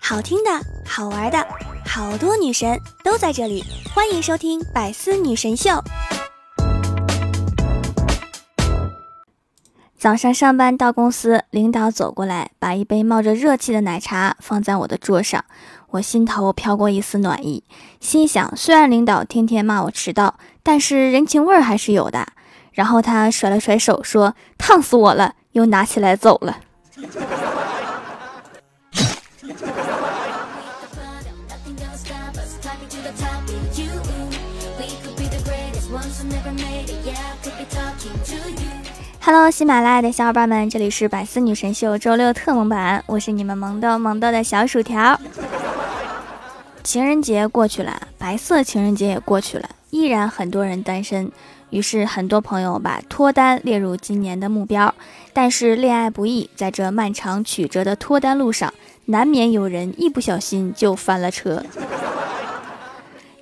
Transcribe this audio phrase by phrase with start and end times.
[0.00, 0.50] 好听的，
[0.86, 1.46] 好玩的，
[1.84, 5.70] 好多女神都在这里，欢迎收听《百思女神秀》。
[9.98, 15.44] 早上上班到公司，领导走过来，把一杯冒着热气的奶茶放在我的桌上，
[15.90, 17.64] 我心头飘过一丝暖意，
[17.98, 22.28] 心想：虽然领导天天骂我迟到，但是人情味儿还是有的。
[22.72, 26.58] 然后他甩了甩手，说：“烫死我了！”又拿起来走了。
[39.20, 45.20] Hello，喜马拉雅的小伙伴们，这里是百思女神秀周六特萌版，我是你们萌豆萌豆的小薯条。
[46.82, 51.30] 情人节过去了，白色情人节也过去了，依然很多人单身，
[51.70, 54.94] 于是很多朋友把脱单列入今年的目标。
[55.32, 58.72] 但是恋爱不易，在这漫长曲折的脱单路上，
[59.06, 61.62] 难免有人一不小心就翻了车。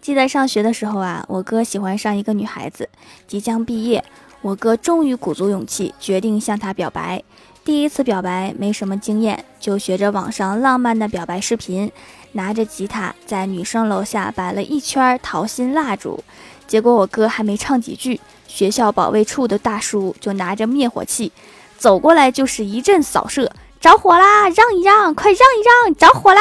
[0.00, 2.88] 记得上学的时候啊，我哥喜欢上一个女孩子，
[3.26, 4.04] 即将毕业。
[4.42, 7.22] 我哥终于鼓足勇气，决定向她表白。
[7.64, 11.90] 第一次表白没什么经验，就学着网上浪漫的表白视频，
[12.32, 16.22] 拿着吉他在女生楼下摆了一圈桃心蜡烛。
[16.66, 21.30] 结果我哥还没唱几句，学校保卫处的大叔就拿着灭火器
[21.78, 24.48] 走过来，就是一阵扫射，着火啦！
[24.48, 26.40] 让一让，快让一让，着火啦！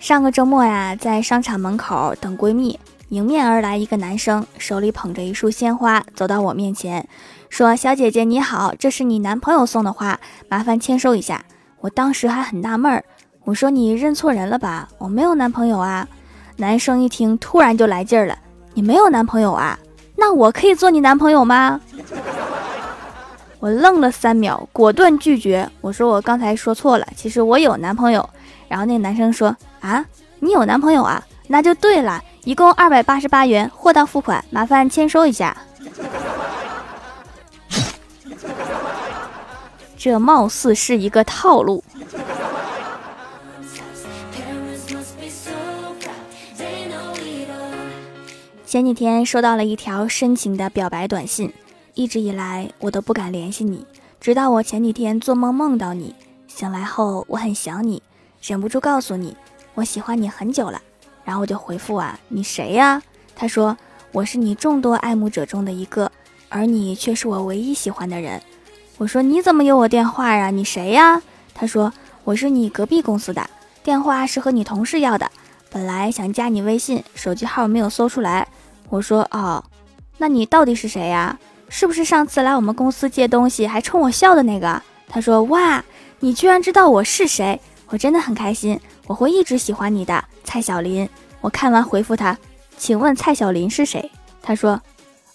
[0.00, 2.78] 上个周末呀，在商场门口等闺蜜，
[3.08, 7.08] 迎面而来一个男生，手里捧着一束鲜花，走到我面前，
[7.48, 10.20] 说：“小姐姐你好，这是你男朋友送的花，
[10.50, 11.42] 麻烦签收一下。”
[11.80, 13.02] 我当时还很纳闷儿，
[13.44, 14.86] 我说：“你认错人了吧？
[14.98, 16.06] 我没有男朋友啊。”
[16.56, 18.36] 男生一听，突然就来劲儿了
[18.74, 19.78] ：“你没有男朋友啊？
[20.14, 21.80] 那我可以做你男朋友吗？”
[23.58, 25.66] 我愣了三秒，果断拒绝。
[25.80, 28.28] 我说：“我刚才说错了，其实我有男朋友。”
[28.68, 29.56] 然后那男生说。
[29.80, 30.04] 啊，
[30.40, 31.24] 你有男朋友啊？
[31.46, 35.54] 那就对了，一共二百八十八元，货到付款，麻烦签收一下。
[39.98, 41.84] 这貌似是一个套路。
[48.64, 51.52] 前几天收到了一条深情的表白短信，
[51.92, 53.86] 一直以来我都不敢联系你，
[54.18, 56.14] 直到我前几天做梦梦到你，
[56.46, 58.02] 醒来后我很想你，
[58.40, 59.36] 忍不住告诉你。
[59.74, 60.80] 我喜欢你很久了，
[61.28, 63.02] 然后我就回复啊，你谁呀？
[63.36, 63.76] 他说
[64.12, 66.10] 我是你众多爱慕者中的一个，
[66.48, 68.40] 而你却是我唯一喜欢的人。
[68.96, 70.48] 我说你怎么有我电话呀？
[70.48, 71.20] 你谁呀？
[71.52, 71.92] 他说
[72.24, 73.46] 我是你隔壁公司的，
[73.82, 75.30] 电话是和你同事要的，
[75.70, 78.48] 本来想加你微信，手机号没有搜出来。
[78.88, 79.62] 我说哦，
[80.16, 81.38] 那你到底是谁呀？
[81.68, 84.82] 是不是上次来我们公司借东西还冲我笑的那个？
[85.06, 85.84] 他说哇，
[86.20, 88.80] 你居然知道我是谁，我真的很开心。
[89.08, 91.08] 我会一直喜欢你的，蔡小林。
[91.40, 92.36] 我看完回复他，
[92.76, 94.10] 请问蔡小林是谁？
[94.42, 94.80] 他说，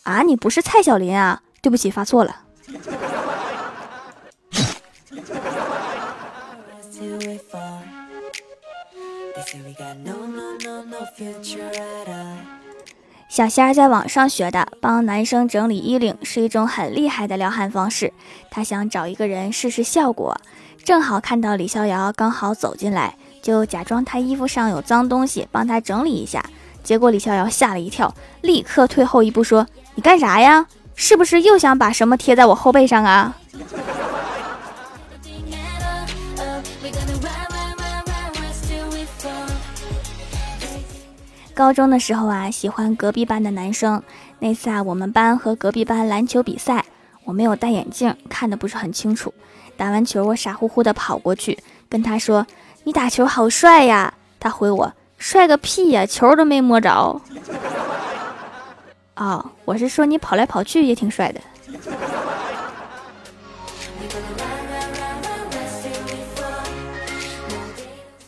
[0.04, 2.38] 啊，你不是蔡小林啊，对不起，发错了。
[13.28, 18.14] 小仙儿在网上学的，帮男生整理衣领是一种很厉害的撩汉方式。
[18.52, 20.38] 他想找一个人试试效果，
[20.84, 23.18] 正好看到李逍遥刚好走进来。
[23.44, 26.44] 就假装他衣服上有脏东西，帮他整理一下。
[26.82, 30.66] 结果李逍遥吓了一跳，立刻退后一步说：“你干啥呀？
[30.96, 33.36] 是不是又想把什么贴在我后背上啊？”
[41.54, 44.02] 高中的时候啊，喜欢隔壁班的男生。
[44.40, 46.86] 那次啊，我们班和隔壁班篮球比赛，
[47.26, 49.34] 我没有戴眼镜，看的不是很清楚。
[49.76, 52.48] 打完球，我傻乎乎的跑过去跟他说。
[52.86, 54.14] 你打球好帅呀！
[54.40, 56.92] 他回我：“帅个屁呀，球都没摸着。
[59.16, 61.40] ”哦，我是说你跑来跑去也挺帅的。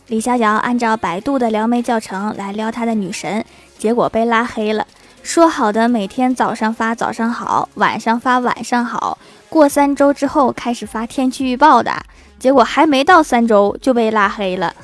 [0.06, 3.44] 李逍遥按照百度的撩妹教程来撩他的女神，
[3.76, 4.86] 结果被拉黑了。
[5.22, 11.92] 说好的每天早上发早上好，晚上发晚上好，过三周之后开始发天气预报的。
[12.38, 14.74] 结果还没到三周就被拉黑了。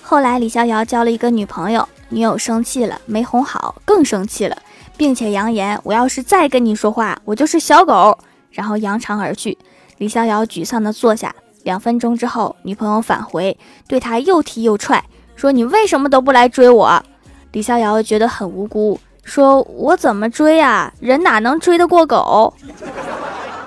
[0.00, 4.56] 后来李逍遥交了一个女朋友，女友生气了，没哄好，更生气了，
[4.96, 8.18] 并且扬言：“我要是再跟你说话，我就是小狗。”
[8.50, 9.58] 然后扬长而去。
[9.98, 11.34] 李逍遥沮丧的坐下，
[11.64, 15.04] 两分钟之后，女朋友返回，对他又踢又踹，
[15.36, 17.04] 说：“你为什么都不来追我？”
[17.52, 20.92] 李逍遥觉得很无辜，说：“我怎么追啊？
[21.00, 22.52] 人哪能追得过狗？”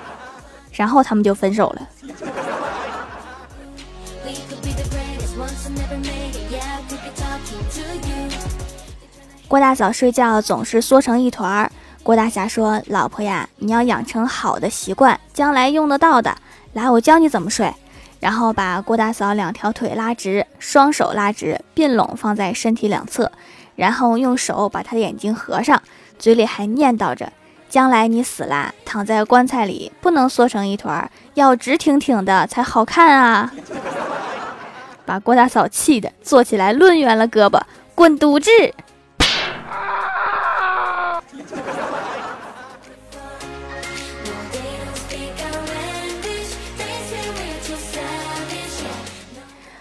[0.72, 1.88] 然后他们就分手了。
[9.48, 11.70] 郭大嫂睡觉总是缩成一团儿。
[12.02, 16.34] 郭大侠说：“老婆呀，你要养成好的习惯，将来用得到的。
[16.72, 17.72] 来，我教你怎么睡。”
[18.18, 23.30] 然后把郭大嫂两条腿拉直，双手拉直，并拢放在身体两侧，
[23.82, 25.82] 然后用手把他的眼睛合上，
[26.16, 27.32] 嘴里还念叨着
[27.68, 33.52] ：“将来你死啦，躺在棺材里不能缩成一团，要直挺挺的才好看啊！”
[35.04, 37.60] 把郭大嫂气的坐起来，抡圆了胳膊，
[37.96, 38.52] 滚犊子！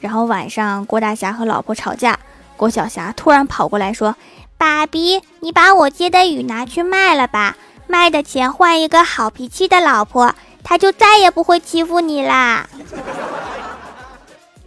[0.01, 2.19] 然后晚上，郭大侠和老婆吵架，
[2.57, 4.15] 郭小霞突然跑过来说
[4.59, 7.57] ：“爸比，你把我接的雨拿去卖了吧，
[7.87, 12.69] 卖的钱换一个好脾气的老婆，他就再也不会欺负你啦。”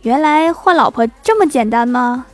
[0.01, 2.25] 原来换老婆这么简单吗？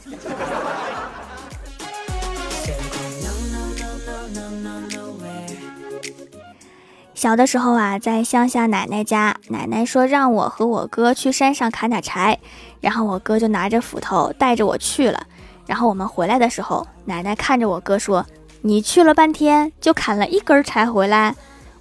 [7.23, 12.37] 小的时候啊，在乡下奶奶家，奶奶说让我和我哥去山上砍点柴，
[12.81, 15.25] 然后我哥就拿着斧头带着我去了。
[15.65, 18.25] 然后我们回来的时候，奶奶看着我哥说
[18.59, 21.33] ：“你去了半天，就砍了一根柴回来？”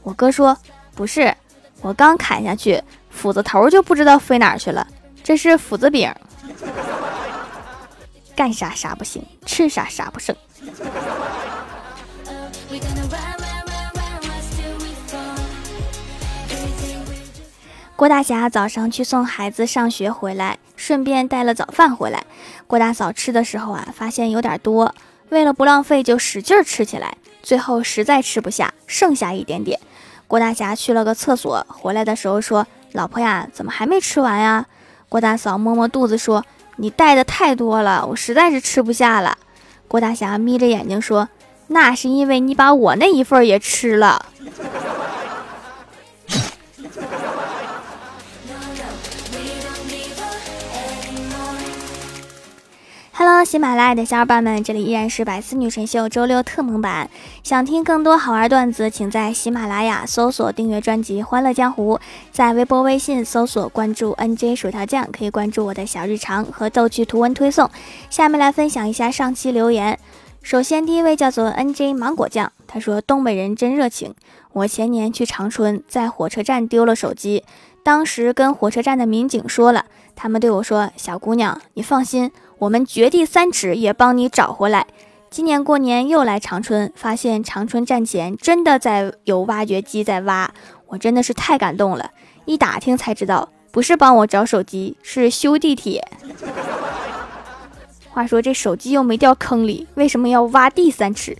[0.05, 0.57] 我哥说
[0.95, 1.37] ：“不是，
[1.81, 2.81] 我刚砍下去，
[3.11, 4.87] 斧子头就不知道飞哪去了，
[5.25, 6.09] 这是斧子柄。
[8.37, 10.37] 干啥啥不行，吃啥啥不剩。”
[18.03, 22.25] 郭大侠早上去送孩子上学回来，顺便带了早饭回来。
[22.67, 24.93] 郭大嫂吃的时候啊，发现有点多，
[25.29, 27.17] 为了不浪费，就使劲吃起来。
[27.45, 29.79] 最后实在吃不下，剩下一点点。
[30.27, 34.67] 郭大侠去了个厕所，回来的时候说：“老婆呀，怎么还没吃完呀？”
[35.09, 36.45] 郭大嫂摸摸肚子说
[36.79, 39.39] ：“你带的太多了，我实在是吃不下了。”
[39.87, 41.29] 郭大侠眯着眼睛说
[41.71, 44.27] ：“那是因为你把我那一份也吃了。”
[53.15, 57.11] Hello，喜马拉雅的小伙伴们，这里依然是百思女神秀周六特蒙版。
[57.43, 61.97] 想听更多好玩段子，请在喜马拉雅搜索订阅专辑《欢乐江湖》，
[62.33, 67.71] 在微博、微信搜索关注 NJ 薯条酱，可以关注我的小日常和逗趣图文推送。
[68.09, 69.99] 下面来分享一下上期留言。
[70.41, 74.15] 首先，第一位叫做 NJ 芒果酱，他说：“东北人真热情。
[74.55, 77.45] 我前年去长春，在火车站丢了手机，
[77.85, 79.85] 当时跟火车站的民警说了，
[80.17, 84.87] 他们对我说：‘小姑娘，你放心。’”我们掘地三尺也帮你找回来。
[85.31, 90.49] 今年过年又来长春，发现长春站前真的在有挖掘机在挖，
[90.87, 92.13] 我真的是太感动了。
[92.45, 96.07] 一打听才知道，不是帮我找手机，是修地铁。
[98.11, 101.37] 话说这手机又没掉坑里，为什么要挖地三尺？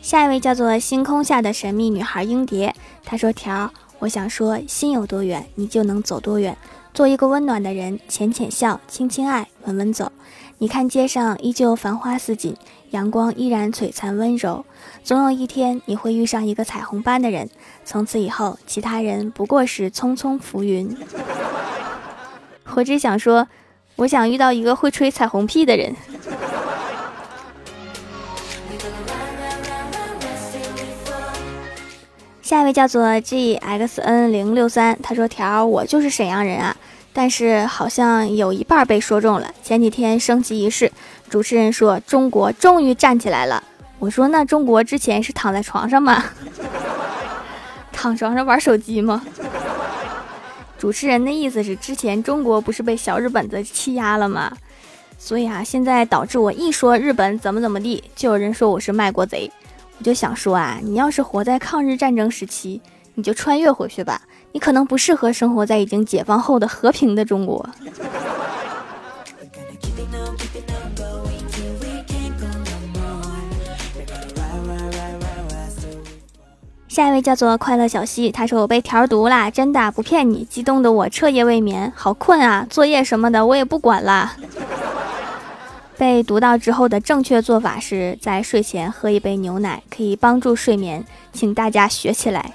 [0.00, 2.72] 下一位叫做星空下的神秘女孩英蝶，
[3.04, 3.68] 她说：“条，
[3.98, 6.56] 我想说，心有多远，你就能走多远。
[6.92, 10.12] 做一个温暖的人，浅浅笑，轻轻爱，稳稳走。
[10.58, 12.56] 你看街上依旧繁花似锦，
[12.90, 14.64] 阳光依然璀璨温柔。
[15.02, 17.48] 总有一天，你会遇上一个彩虹般的人，
[17.84, 20.96] 从此以后，其他人不过是匆匆浮云。
[22.74, 23.46] 我只想说，
[23.96, 25.94] 我想遇到一个会吹彩虹屁的人。”
[32.46, 36.76] 下一位叫做 G X N 零六三，他说：“条儿，我就是沈阳人啊，
[37.12, 39.50] 但是好像有一半被说中了。
[39.64, 40.92] 前几天升旗仪式，
[41.28, 43.60] 主持人说中国终于站起来了。
[43.98, 46.22] 我说那中国之前是躺在床上吗？
[47.90, 49.24] 躺床上玩手机吗？
[50.78, 54.56] 主持人的意思是之前中国不是被小日本子欺压了吗？
[55.18, 59.50] 所以啊，现在导致我一说日本怎么怎么地，就有人说我是卖国贼。”
[59.98, 62.80] 我就想说啊，你要是活在抗日战争时期，
[63.14, 64.22] 你就穿越回去吧。
[64.52, 67.68] 你可能不适合生活在已经解放后的和平的中国。
[76.88, 84.32] 下一位叫做快乐小溪，他说我被条毒啦，真的不骗你，激动的我彻夜未眠，好困啊，作业什么的我也不管了。
[85.98, 92.52] 被读到之后的正确做法是在睡前喝一杯牛奶，可以帮助睡眠，请大家学起来。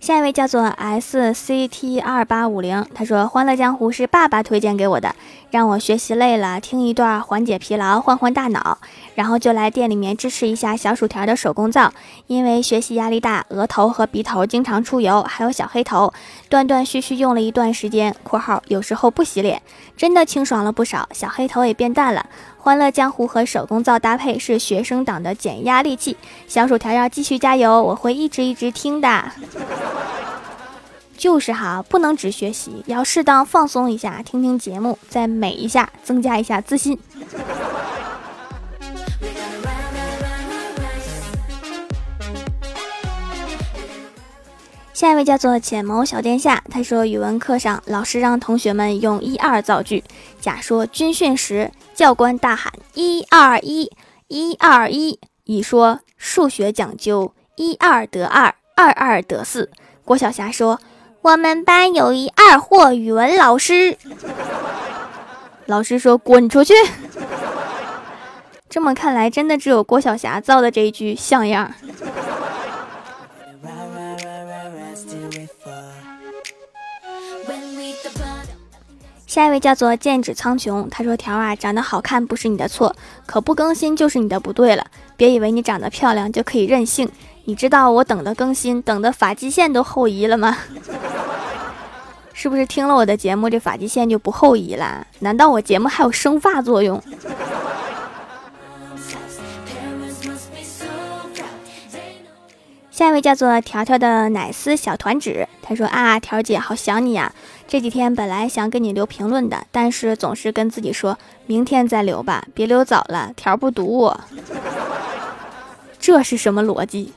[0.00, 5.14] 下一位叫做 S C T 二八五零，他说《欢乐江湖》是爸爸推荐给我的，
[5.54, 8.76] 让我学习累了听一段缓解疲劳、换换大脑，
[9.14, 11.92] 然后就来店里面支持一下小薯条的手工皂。
[12.26, 16.12] 因为学习压力大，额头和鼻头经常出油，还有小黑头，
[16.48, 19.62] 断断续续用了一段时间（括号有时候不洗脸），
[19.96, 22.26] 真的清爽了不少，小黑头也变淡了。
[22.58, 26.16] 欢乐江湖和手工皂搭配是学生党的减压利器，
[26.48, 29.24] 小薯条要继续加油，我会一直一直听的。
[31.16, 36.98] 就是哈，不能只学习，要适当放松一下，听听节目，再美一下，增加一下自信。
[44.92, 50.04] 下一位叫做浅谋小殿下，他说语文课上老师让同学们用一二造句。
[50.40, 53.90] 甲说军训时教官大喊一二一，
[54.28, 55.18] 一二一。
[55.44, 59.70] 乙说数学讲究一二得二，二二得四。
[60.04, 60.80] 郭晓霞说
[61.24, 63.96] 我们班有一二货语文老师。
[65.64, 66.74] 老师说滚出去。
[68.68, 71.72] 这么看来，真的只有郭晓霞造的这一句像样。
[79.26, 84.86] 下一位叫做剑指苍穹，他说：“条啊，长得好看不是你的错，可不更新就是你的不对了。
[85.16, 87.10] 别以为你长得漂亮就可以任性，
[87.44, 90.58] 你知道我等的更新，等的发际线都后移了吗？
[92.34, 95.06] 是不是听了我的节目，这发际线就不后移了？
[95.20, 97.02] 难道我节目还有生发作用？”
[102.90, 107.32] 下一位叫做条条的奶丝小团子，他说啊，条姐好想你呀！
[107.66, 114.20] 这几天本来想给你留评论的，但是总是跟自己说明天再留吧，别留早了，条不读我。
[115.98, 117.12] 这是什么逻辑？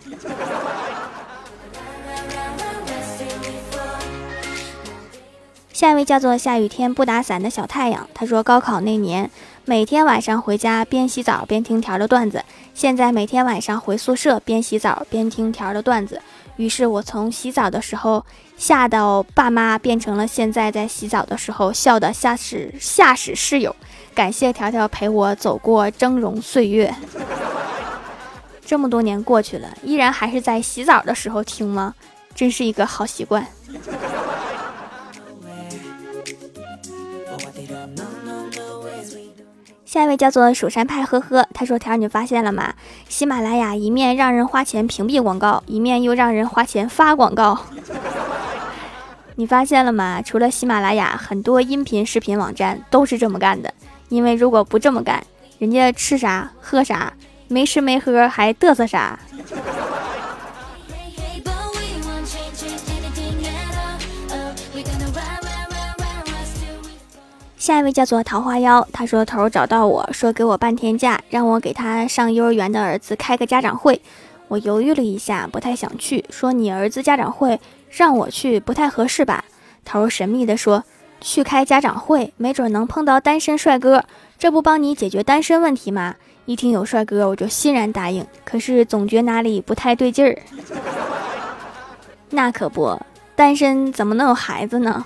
[5.78, 9.30] 下一位叫做下雨天不打伞的小太阳，他说高考那年。
[9.64, 12.44] 每天晚上回家边洗澡边听条的段子，
[12.74, 16.20] 现在每天晚上回宿舍边洗澡边听条的段子。
[16.56, 18.26] 于是我从洗澡的时候
[18.58, 23.76] 吓到爸妈，变成了现在在洗澡的时候笑的吓死吓死室友。
[24.16, 26.92] 感谢条条陪我走过峥嵘岁月。
[28.66, 31.94] 这么多年过去了，依然还是在洗澡的时候听吗？
[32.34, 33.46] 真是一个好习惯。
[39.86, 42.74] 下一位叫做蜀山派，呵呵，他说：“条你发现了吗？
[43.08, 47.58] 喜马拉雅一面让人花钱屏蔽广告，一面又让人花钱发广告。
[49.36, 50.22] 你发现了吗？
[50.22, 53.74] 除了喜马拉雅，很多音频视频网站都是这么干的。
[54.10, 55.24] 因为如果不这么干，
[55.58, 57.14] 人家吃啥喝啥，
[57.48, 59.18] 没吃没喝还嘚瑟啥。”
[67.68, 74.02] 下一位叫做桃花妖，他说头儿找到我说给我半天假，让我给他上幼儿园的儿子开个家长会。
[74.48, 77.60] 我犹豫了一下，不太想去，说你儿子家长会
[77.90, 79.44] 让我去不太合适吧。
[79.84, 80.82] 头儿神秘的说，
[81.20, 84.06] 去开家长会，没准能碰到单身帅哥，
[84.40, 86.16] 这不帮你解决单身问题吗？
[86.46, 88.26] 一听有帅哥，我就欣然答应。
[88.46, 90.40] 可是总觉哪里不太对劲儿。
[92.30, 92.98] 那可不，
[93.36, 95.06] 单身怎么能有孩子呢？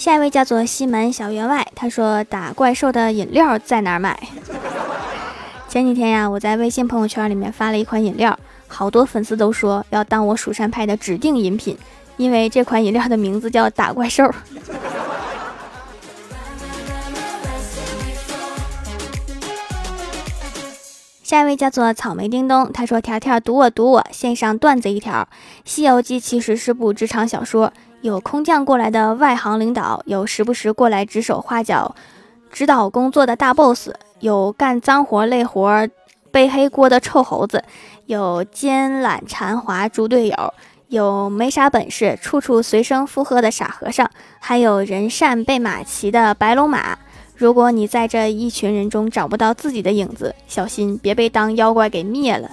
[0.00, 4.18] 下一位叫做西门小员外，他说打怪兽的饮料在哪儿买？
[5.68, 11.76] 前几天呀，我在微信朋友圈里面发了一款饮料，好多粉丝都说要当我蜀山派的指定饮品，
[12.16, 14.24] 因为这款饮料的名字叫打怪兽。
[21.22, 25.28] 下一位叫做草莓叮咚，他说条条读我读我，献上段子一条，
[25.66, 27.70] 《西游记》其实是部职场小说。
[28.02, 31.94] 有空降过来的外行领导，有时不时过来指手画脚、
[32.50, 33.90] 指导工作的大 boss，
[34.20, 35.86] 有干脏活累活
[36.30, 37.62] 背黑锅的臭猴子，
[38.06, 40.54] 有奸懒馋滑猪队友，
[40.88, 46.96] 有没啥本事处处随声附和的傻和尚，还有人善被马骑的白龙马。
[47.36, 52.50] 如果你在这一群人中找不到自己的影子，小心别被当妖怪给灭了。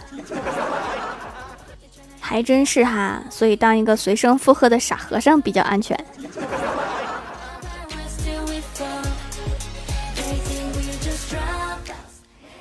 [2.30, 5.98] 还真是哈，所以当一个随声附和的傻和尚比较安全。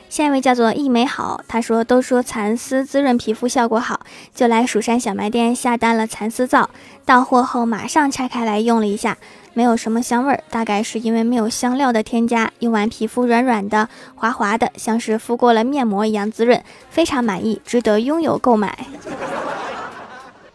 [0.09, 6.71] 下一位叫做一美好，他说：“都说蚕丝滋润皮肤效果好，就来蜀山小卖店下单了蚕丝皂。
[7.05, 9.19] 到货后马上拆开来用了一下，
[9.57, 12.53] 没有什么香味儿，大概是因为没有香料的添加。
[12.59, 18.87] 用完皮肤软软的、滑滑的，像是敷过了面膜一样滋润，非常满意，值得拥有购买。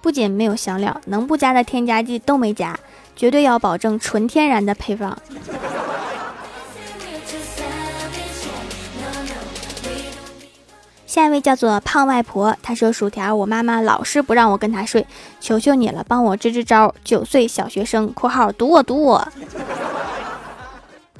[0.01, 2.79] 不仅没有香料，能不加的添加剂都没加，
[3.15, 5.17] 绝对要保证纯天然的配方。”
[11.11, 15.05] 下一位叫做胖外婆，她说：“薯条，我妈妈老是不让我跟她睡，
[15.41, 19.27] 求求你了，帮我支支招。”九岁小学生（括号堵我堵我），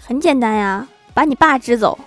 [0.02, 2.00] 很简单呀，把你爸支走。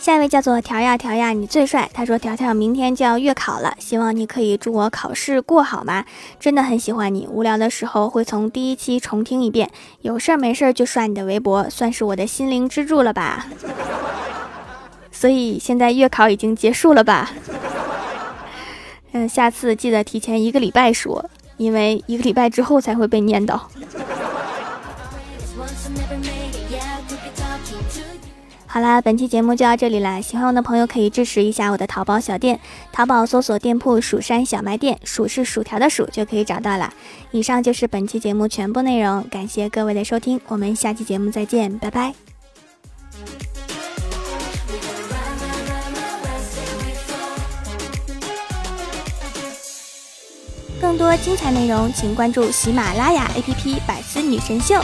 [0.00, 1.86] 下一位叫做条呀条呀，你最帅。
[1.92, 6.06] 他说条条明天就要月考了，希望你可以祝我考试过好吗？
[6.40, 13.46] 真的很喜欢你，无聊的时候会从第一期重听一遍，有事儿没事儿就刷你的微博，算是我的心灵支柱了吧。
[15.12, 17.32] 所以现在月考已经结束了吧？
[19.12, 23.60] 嗯，下次记得提前一个礼拜说，因为一个礼拜之后才会被念叨。
[28.72, 30.22] 好啦，本期节目就到这里了。
[30.22, 32.60] 喜欢我的朋友可以支持一下我的淘宝小店，
[32.92, 36.94] 淘宝搜索店铺“蜀山小卖店”，薯是薯条的薯就可以找到了。
[37.32, 42.14] 以上就是本期节目全部内容，感谢各位的收听，我们下期节目再见，拜拜。
[50.80, 54.76] 更多精彩内容，请关注喜马拉雅 APP《百思女神秀》。